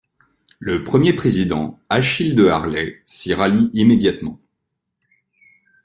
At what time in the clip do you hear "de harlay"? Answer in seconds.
2.35-3.03